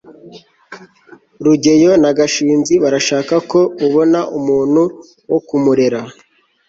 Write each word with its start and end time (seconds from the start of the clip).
rugeyo 1.45 1.91
na 2.03 2.11
gashinzi 2.17 2.73
barashaka 2.83 3.35
ko 3.51 3.59
ubona 3.85 4.19
umuntu 4.37 4.81
wo 5.29 5.39
kumurera 5.47 5.99